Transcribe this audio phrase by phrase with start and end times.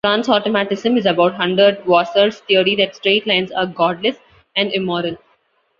[0.03, 4.17] Transautomatism is about Hundertwasser's theory that straight lines are 'godless
[4.55, 5.17] and immoral'.